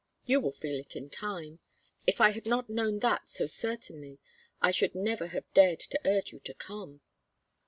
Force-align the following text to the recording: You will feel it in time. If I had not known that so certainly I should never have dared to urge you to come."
You 0.25 0.41
will 0.41 0.51
feel 0.51 0.79
it 0.79 0.95
in 0.95 1.11
time. 1.11 1.59
If 2.07 2.19
I 2.21 2.31
had 2.31 2.47
not 2.47 2.71
known 2.71 3.01
that 3.01 3.29
so 3.29 3.45
certainly 3.45 4.17
I 4.59 4.71
should 4.71 4.95
never 4.95 5.27
have 5.27 5.45
dared 5.53 5.81
to 5.81 5.99
urge 6.03 6.31
you 6.31 6.39
to 6.39 6.55
come." 6.55 7.01